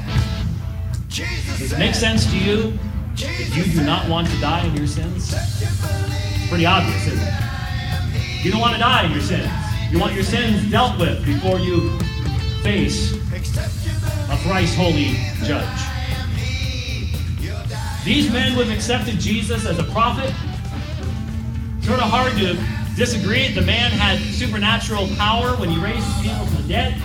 [1.08, 2.80] Jesus does it make sense to you
[3.16, 5.36] that you do not want to die in your sins?
[6.50, 8.44] Pretty obvious, isn't it?
[8.44, 9.52] You don't want to die in your sins.
[9.92, 12.00] You want your sins dealt with before you
[12.64, 15.82] face a thrice holy judge.
[18.04, 20.34] These men would have accepted Jesus as a prophet.
[21.84, 22.58] Sort of hard to
[22.96, 23.50] disagree.
[23.50, 27.00] The man had supernatural power when he raised people from the dead,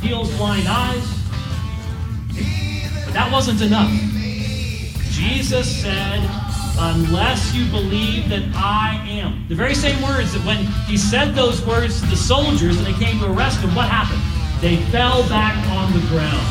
[0.00, 1.15] heals blind eyes.
[3.16, 3.90] That wasn't enough.
[5.08, 6.20] Jesus said,
[6.78, 9.46] Unless you believe that I am.
[9.48, 12.92] The very same words that when he said those words to the soldiers and they
[12.92, 14.20] came to arrest him, what happened?
[14.60, 16.46] They fell back on the ground.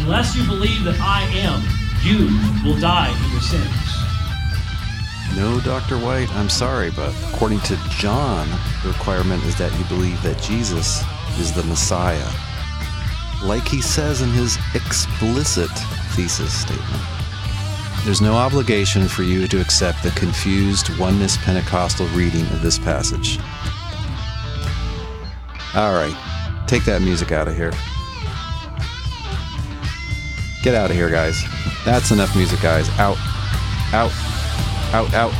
[0.00, 1.60] Unless you believe that I am,
[2.06, 2.30] you
[2.64, 3.66] will die in your sins.
[5.34, 5.98] No, Dr.
[5.98, 8.48] White, I'm sorry, but according to John,
[8.84, 11.02] the requirement is that you believe that Jesus
[11.40, 12.30] is the Messiah.
[13.42, 15.70] Like he says in his explicit
[16.14, 17.02] thesis statement.
[18.04, 23.38] There's no obligation for you to accept the confused oneness Pentecostal reading of this passage.
[25.74, 26.16] All right.
[26.66, 27.72] Take that music out of here.
[30.62, 31.42] Get out of here, guys.
[31.84, 32.88] That's enough music, guys.
[32.98, 33.18] Out.
[33.92, 34.12] Out.
[34.92, 35.32] Out, out.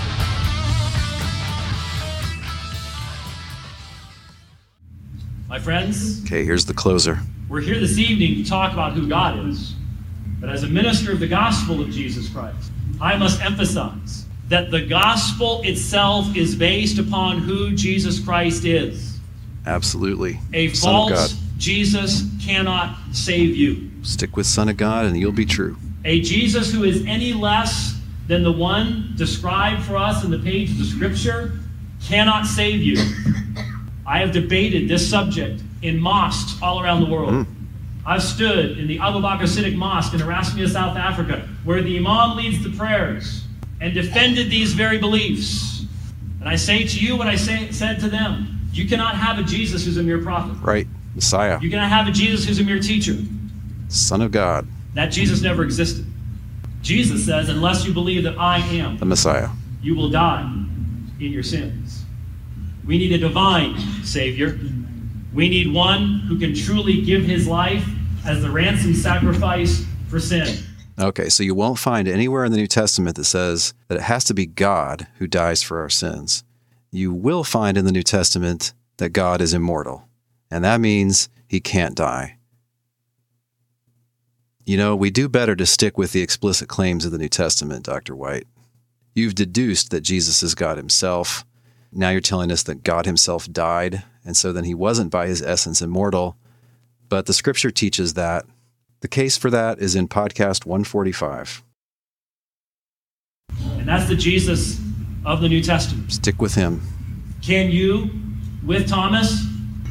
[5.49, 7.21] My friends, Okay, here's the closer.
[7.53, 9.75] We're here this evening to talk about who God is.
[10.41, 14.81] But as a minister of the gospel of Jesus Christ, I must emphasize that the
[14.81, 19.19] gospel itself is based upon who Jesus Christ is.
[19.67, 20.41] Absolutely.
[20.55, 21.19] A Son of God.
[21.19, 23.91] false Jesus cannot save you.
[24.03, 25.77] Stick with Son of God and you'll be true.
[26.07, 30.81] A Jesus who is any less than the one described for us in the pages
[30.81, 31.53] of Scripture
[32.03, 32.97] cannot save you.
[34.07, 37.31] I have debated this subject in mosques all around the world.
[37.31, 37.43] Hmm.
[38.05, 42.37] I've stood in the Abu Bakr Siddiq Mosque in Erasmia, South Africa, where the Imam
[42.37, 43.45] leads the prayers
[43.81, 45.85] and defended these very beliefs.
[46.41, 49.43] And I say to you what I say, said to them you cannot have a
[49.43, 50.55] Jesus who's a mere prophet.
[50.63, 50.87] Right.
[51.15, 51.61] Messiah.
[51.61, 53.17] You cannot have a Jesus who's a mere teacher.
[53.89, 54.67] Son of God.
[54.95, 56.07] That Jesus never existed.
[56.81, 59.51] Jesus says, unless you believe that I am, The Messiah.
[59.83, 60.43] you will die
[61.21, 62.05] in your sins.
[62.85, 64.59] We need a divine Savior.
[65.35, 67.87] We need one who can truly give his life
[68.27, 70.65] as the ransom sacrifice for sin.
[70.99, 74.25] Okay, so you won't find anywhere in the New Testament that says that it has
[74.25, 76.45] to be God who dies for our sins.
[76.91, 80.07] You will find in the New Testament that God is immortal,
[80.51, 82.37] and that means he can't die.
[84.65, 87.85] You know, we do better to stick with the explicit claims of the New Testament,
[87.85, 88.15] Dr.
[88.15, 88.47] White.
[89.15, 91.45] You've deduced that Jesus is God himself.
[91.93, 95.43] Now you're telling us that God himself died, and so then he wasn't by his
[95.43, 96.37] essence immortal.
[97.09, 98.47] But the scripture teaches that.
[99.01, 101.63] The case for that is in podcast 145.
[103.51, 104.81] And that's the Jesus
[105.27, 106.13] of the New Testament.
[106.13, 106.81] Stick with him.
[107.43, 108.09] Can you,
[108.65, 109.45] with Thomas,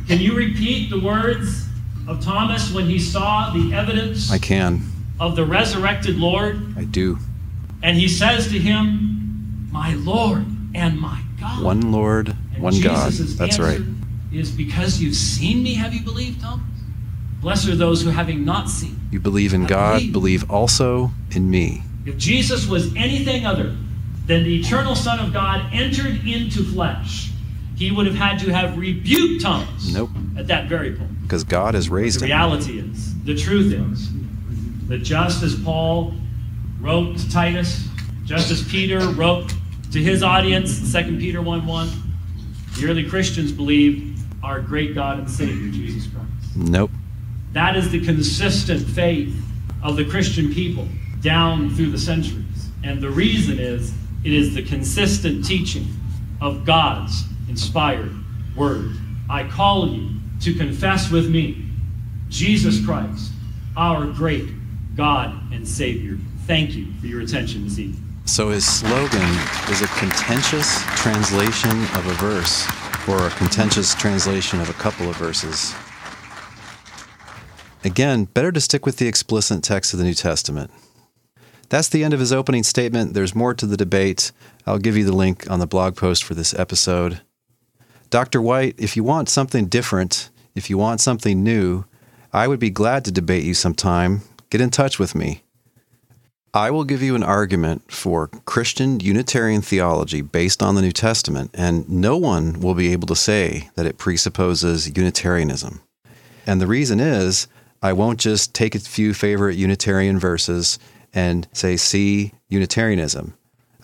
[0.07, 1.67] can you repeat the words
[2.07, 4.81] of Thomas when he saw the evidence I can.
[5.19, 6.75] of the resurrected Lord?
[6.77, 7.19] I do.
[7.83, 11.63] And he says to him, My Lord and my God.
[11.63, 13.11] One Lord, And one God.
[13.11, 13.81] That's right.
[14.31, 16.65] Is because you've seen me, have you believed, Thomas?
[17.41, 18.97] Blessed are those who, having not seen.
[19.11, 20.13] You believe in God, believe.
[20.13, 21.83] believe also in me.
[22.05, 23.75] If Jesus was anything other
[24.27, 27.31] than the eternal Son of God entered into flesh,
[27.75, 30.11] he would have had to have rebuked Thomas Nope.
[30.37, 31.21] at that very point.
[31.23, 32.31] Because God has raised The him.
[32.31, 34.09] reality is, the truth is,
[34.87, 36.13] that just as Paul
[36.79, 37.87] wrote to Titus,
[38.25, 39.51] just as Peter wrote
[39.91, 41.89] to his audience, 2 Peter 1 1,
[42.77, 46.55] the early Christians believed our great God and Savior, Jesus Christ.
[46.55, 46.91] Nope.
[47.53, 49.35] That is the consistent faith
[49.83, 50.87] of the Christian people
[51.21, 52.69] down through the centuries.
[52.83, 55.87] And the reason is it is the consistent teaching
[56.39, 58.13] of God's inspired
[58.55, 58.95] word.
[59.29, 60.09] I call you
[60.41, 61.65] to confess with me
[62.29, 63.31] Jesus Christ,
[63.75, 64.49] our great
[64.95, 66.17] God and Savior.
[66.47, 68.10] Thank you for your attention this evening.
[68.31, 69.29] So his slogan
[69.69, 72.65] is a contentious translation of a verse,
[73.09, 75.75] or a contentious translation of a couple of verses.
[77.83, 80.71] Again, better to stick with the explicit text of the New Testament.
[81.67, 83.15] That's the end of his opening statement.
[83.15, 84.31] There's more to the debate.
[84.65, 87.19] I'll give you the link on the blog post for this episode.
[88.09, 88.41] Dr.
[88.41, 91.83] White, if you want something different, if you want something new,
[92.31, 94.21] I would be glad to debate you sometime.
[94.49, 95.43] Get in touch with me.
[96.53, 101.49] I will give you an argument for Christian Unitarian theology based on the New Testament,
[101.53, 105.81] and no one will be able to say that it presupposes Unitarianism.
[106.45, 107.47] And the reason is,
[107.81, 110.77] I won't just take a few favorite Unitarian verses
[111.13, 113.33] and say, see Unitarianism.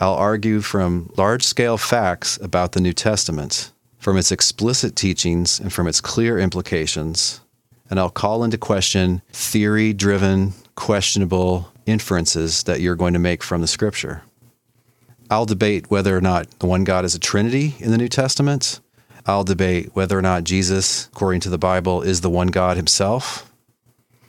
[0.02, 5.72] I'll argue from large scale facts about the New Testament, from its explicit teachings and
[5.72, 7.40] from its clear implications,
[7.90, 13.62] and I'll call into question theory driven, questionable inferences that you're going to make from
[13.62, 14.22] the scripture.
[15.30, 18.80] I'll debate whether or not the one God is a Trinity in the New Testament.
[19.26, 23.52] I'll debate whether or not Jesus, according to the Bible, is the one God himself.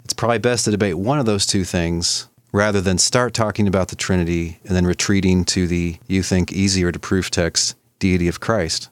[0.05, 3.89] It's probably best to debate one of those two things rather than start talking about
[3.89, 8.41] the Trinity and then retreating to the, you think, easier to prove text, deity of
[8.41, 8.89] Christ.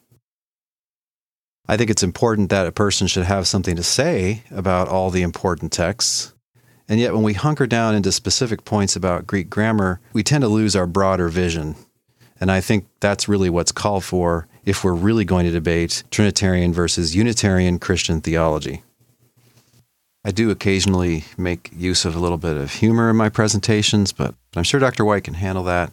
[1.67, 5.23] I think it's important that a person should have something to say about all the
[5.23, 6.33] important texts.
[6.89, 10.49] And yet, when we hunker down into specific points about Greek grammar, we tend to
[10.49, 11.75] lose our broader vision.
[12.41, 16.73] And I think that's really what's called for if we're really going to debate Trinitarian
[16.73, 18.83] versus Unitarian Christian theology.
[20.25, 24.35] I do occasionally make use of a little bit of humor in my presentations, but
[24.55, 25.05] I'm sure Dr.
[25.05, 25.93] White can handle that.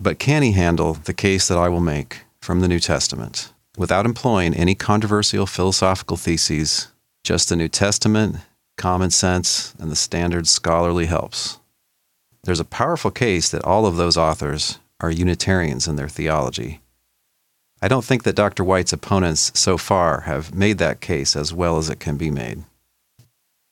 [0.00, 3.52] But can he handle the case that I will make from the New Testament?
[3.76, 6.88] without employing any controversial philosophical theses,
[7.22, 8.36] just the New Testament,
[8.76, 11.58] common sense, and the standard scholarly helps.
[12.44, 16.80] There's a powerful case that all of those authors are Unitarians in their theology.
[17.82, 18.64] I don't think that Dr.
[18.64, 22.64] White's opponents so far have made that case as well as it can be made.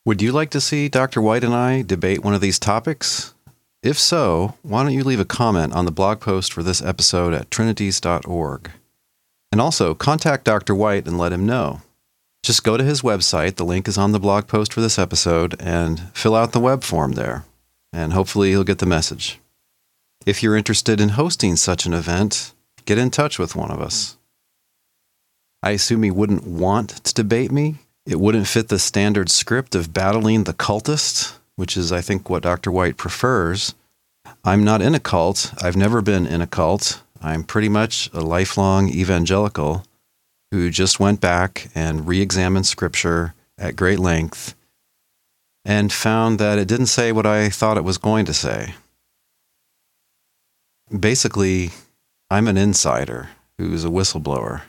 [0.05, 1.21] Would you like to see Dr.
[1.21, 3.33] White and I debate one of these topics?
[3.81, 7.33] If so, why don't you leave a comment on the blog post for this episode
[7.33, 8.71] at trinities.org?
[9.51, 10.75] And also, contact Dr.
[10.75, 11.81] White and let him know.
[12.45, 15.55] Just go to his website, the link is on the blog post for this episode,
[15.59, 17.43] and fill out the web form there,
[17.91, 19.39] and hopefully he'll get the message.
[20.27, 22.53] If you're interested in hosting such an event,
[22.85, 24.17] get in touch with one of us.
[25.63, 27.77] I assume he wouldn't want to debate me.
[28.05, 32.43] It wouldn't fit the standard script of battling the cultist, which is, I think, what
[32.43, 32.71] Dr.
[32.71, 33.73] White prefers.
[34.43, 35.51] I'm not in a cult.
[35.63, 37.01] I've never been in a cult.
[37.23, 39.83] I'm pretty much a lifelong evangelical
[40.55, 44.55] who just went back and re examined scripture at great length
[45.65, 48.73] and found that it didn't say what I thought it was going to say.
[50.97, 51.71] Basically,
[52.29, 54.61] I'm an insider who's a whistleblower.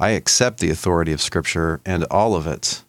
[0.00, 2.82] I accept the authority of Scripture and all of it.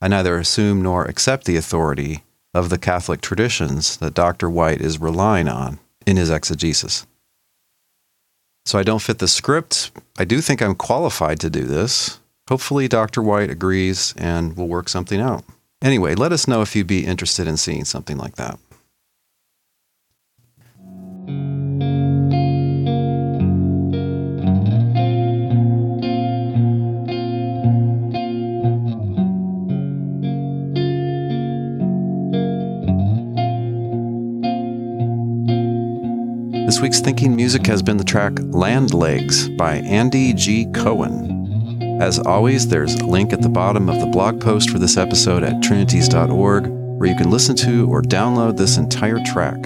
[0.00, 2.22] I neither assume nor accept the authority
[2.54, 4.48] of the Catholic traditions that Dr.
[4.48, 7.06] White is relying on in his exegesis.
[8.66, 9.92] So I don't fit the script.
[10.18, 12.18] I do think I'm qualified to do this.
[12.48, 13.22] Hopefully, Dr.
[13.22, 15.44] White agrees and we'll work something out.
[15.80, 18.58] Anyway, let us know if you'd be interested in seeing something like that.
[36.76, 40.66] This week's thinking music has been the track Land Legs by Andy G.
[40.74, 42.02] Cohen.
[42.02, 45.42] As always, there's a link at the bottom of the blog post for this episode
[45.42, 49.56] at trinities.org where you can listen to or download this entire track.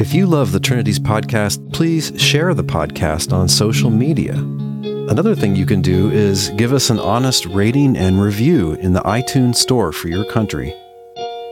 [0.00, 4.32] If you love the Trinities podcast, please share the podcast on social media.
[4.32, 9.02] Another thing you can do is give us an honest rating and review in the
[9.02, 10.74] iTunes store for your country.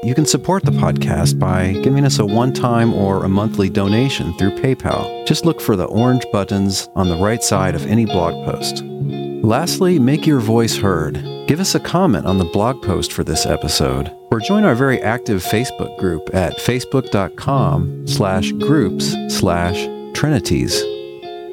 [0.03, 4.33] You can support the podcast by giving us a one time or a monthly donation
[4.39, 5.27] through PayPal.
[5.27, 8.83] Just look for the orange buttons on the right side of any blog post.
[8.83, 11.38] Lastly, make your voice heard.
[11.49, 15.01] Give us a comment on the blog post for this episode, or join our very
[15.01, 20.79] active Facebook group at facebook.com slash groups slash trinities.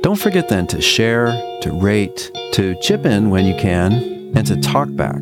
[0.01, 1.27] Don't forget then to share,
[1.61, 3.93] to rate, to chip in when you can,
[4.35, 5.21] and to talk back.